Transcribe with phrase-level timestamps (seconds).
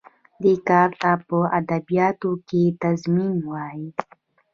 [0.41, 3.87] دې کار ته په ادبیاتو کې تضمین وايي.